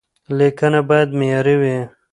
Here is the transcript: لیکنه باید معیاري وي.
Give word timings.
لیکنه 0.37 0.79
باید 0.89 1.09
معیاري 1.19 1.55
وي. 1.61 1.77